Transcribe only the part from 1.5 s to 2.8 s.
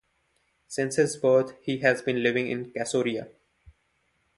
he has been living in